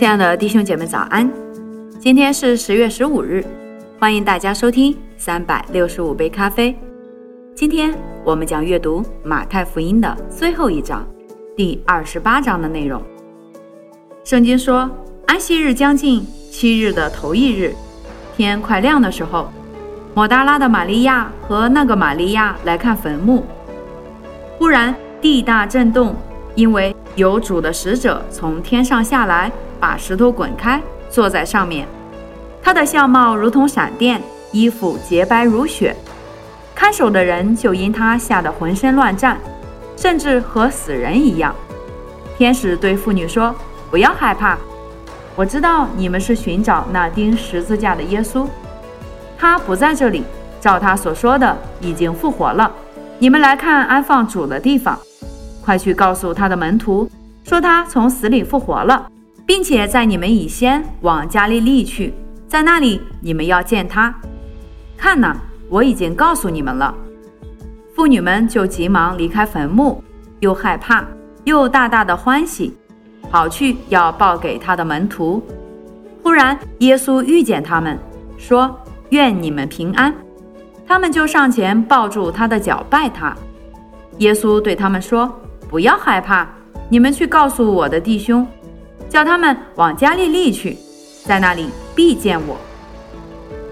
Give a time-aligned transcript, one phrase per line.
[0.00, 1.30] 亲爱的弟兄姐妹，早安！
[1.98, 3.44] 今天是十月十五日，
[3.98, 6.74] 欢迎大家收听三百六十五杯咖啡。
[7.54, 7.94] 今天
[8.24, 11.06] 我们将阅读马太福音的最后一章，
[11.54, 13.02] 第二十八章的内容。
[14.24, 14.88] 圣经说，
[15.26, 17.74] 安息日将近，七日的头一日，
[18.34, 19.52] 天快亮的时候，
[20.14, 23.44] 抹大拉的玛利亚和那个玛利亚来看坟墓，
[24.56, 26.16] 忽然地大震动，
[26.54, 29.52] 因为有主的使者从天上下来。
[29.80, 31.88] 把石头滚开，坐在上面。
[32.62, 34.20] 他的相貌如同闪电，
[34.52, 35.96] 衣服洁白如雪。
[36.74, 39.38] 看守的人就因他吓得浑身乱颤，
[39.96, 41.54] 甚至和死人一样。
[42.36, 43.54] 天使对妇女说
[43.90, 44.56] ：“不要害怕，
[45.36, 48.46] 我知道你们是寻找那钉十字架的耶稣。
[49.38, 50.22] 他不在这里，
[50.60, 52.70] 照他所说的，已经复活了。
[53.18, 54.98] 你们来看安放主的地方，
[55.62, 57.10] 快去告诉他的门徒，
[57.44, 59.06] 说他从死里复活了。”
[59.50, 62.14] 并且在你们以先往加利利去，
[62.46, 64.14] 在那里你们要见他。
[64.96, 65.34] 看呐，
[65.68, 66.94] 我已经告诉你们了。
[67.92, 70.04] 妇女们就急忙离开坟墓，
[70.38, 71.04] 又害怕
[71.42, 72.76] 又大大的欢喜，
[73.28, 75.42] 跑去要报给他的门徒。
[76.22, 77.98] 忽然耶稣遇见他们，
[78.38, 78.72] 说
[79.10, 80.14] ：“愿你们平安。”
[80.86, 83.36] 他们就上前抱住他的脚拜他。
[84.18, 85.28] 耶稣对他们说
[85.68, 86.46] ：“不要害怕，
[86.88, 88.46] 你们去告诉我的弟兄。”
[89.10, 90.78] 叫他们往加利利去，
[91.24, 92.56] 在那里必见我。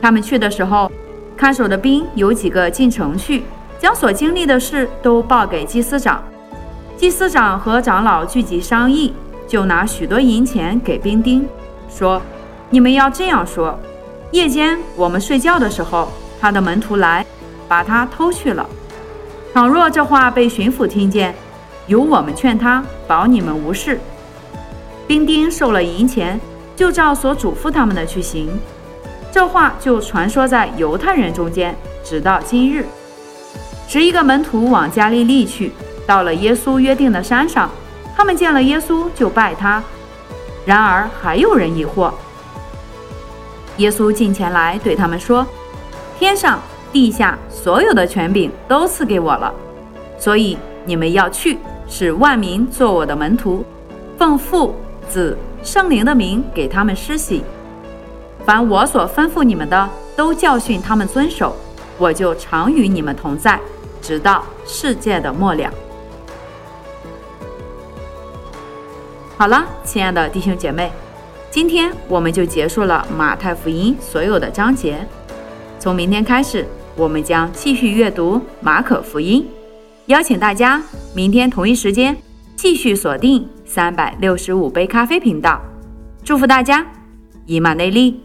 [0.00, 0.90] 他们去的时候，
[1.36, 3.44] 看守的兵有几个进城去，
[3.78, 6.24] 将所经历的事都报给祭司长。
[6.96, 9.12] 祭司长和长老聚集商议，
[9.46, 11.46] 就拿许多银钱给兵丁，
[11.90, 12.22] 说
[12.70, 13.78] ：“你们要这样说：
[14.30, 16.08] 夜间我们睡觉的时候，
[16.40, 17.26] 他的门徒来，
[17.68, 18.66] 把他偷去了。
[19.52, 21.34] 倘若这话被巡抚听见，
[21.86, 24.00] 由我们劝他，保你们无事。”
[25.06, 26.40] 兵丁受了银钱，
[26.74, 28.48] 就照所嘱咐他们的去行。
[29.30, 32.84] 这话就传说在犹太人中间，直到今日。
[33.86, 35.70] 十一个门徒往加利利去，
[36.06, 37.70] 到了耶稣约定的山上，
[38.16, 39.82] 他们见了耶稣就拜他。
[40.64, 42.12] 然而还有人疑惑。
[43.76, 45.46] 耶稣近前来对他们说
[46.18, 46.58] ：“天上
[46.92, 49.54] 地下所有的权柄都赐给我了，
[50.18, 53.64] 所以你们要去，使万民做我的门徒，
[54.18, 54.74] 奉父。”
[55.08, 57.42] 子圣灵的名给他们施洗，
[58.44, 61.54] 凡我所吩咐你们的，都教训他们遵守，
[61.98, 63.58] 我就常与你们同在，
[64.00, 65.70] 直到世界的末了。
[69.36, 70.90] 好了，亲爱的弟兄姐妹，
[71.50, 75.06] 今天我们就结束了马太福音所有的章节。
[75.78, 79.46] 从明天开始，我们将继续阅读马可福音。
[80.06, 80.82] 邀请大家
[81.14, 82.16] 明天同一时间
[82.56, 83.46] 继续锁定。
[83.76, 85.60] 三百六十五杯咖啡频道，
[86.24, 86.82] 祝福大家，
[87.44, 88.18] 以马内利。